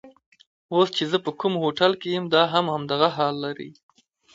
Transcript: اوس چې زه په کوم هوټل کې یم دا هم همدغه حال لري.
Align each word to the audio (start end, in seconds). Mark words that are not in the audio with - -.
اوس 0.73 0.87
چې 0.97 1.03
زه 1.11 1.17
په 1.25 1.31
کوم 1.39 1.53
هوټل 1.63 1.91
کې 2.01 2.07
یم 2.15 2.25
دا 2.35 2.43
هم 2.53 2.65
همدغه 2.73 3.09
حال 3.17 3.35
لري. 3.45 3.69